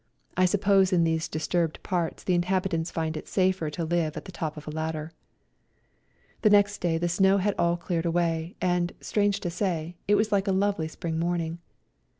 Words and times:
I 0.35 0.45
suppose 0.45 0.91
in 0.91 1.03
these 1.03 1.27
disturbed 1.27 1.77
parts 1.83 2.23
the 2.23 2.33
inhabitants 2.33 2.89
find 2.89 3.15
it 3.15 3.27
safer 3.27 3.69
to 3.69 3.83
live 3.85 4.17
at 4.17 4.25
the 4.25 4.31
top 4.31 4.57
of 4.57 4.65
a 4.67 4.71
ladder. 4.71 5.11
The 6.41 6.49
next 6.49 6.79
day 6.79 6.97
the 6.97 7.07
snow 7.07 7.37
had 7.37 7.53
all 7.59 7.77
cleared 7.77 8.07
108 8.07 8.07
GOOD 8.07 8.13
BYE 8.15 8.19
TO 8.19 8.33
SERBIA 8.33 8.45
away, 8.47 8.75
and, 8.75 8.93
strange 9.05 9.39
to 9.41 9.51
say, 9.51 9.95
it 10.07 10.15
was 10.15 10.31
like 10.31 10.47
a 10.47 10.51
lovely 10.51 10.87
spring 10.87 11.19
morning. 11.19 11.59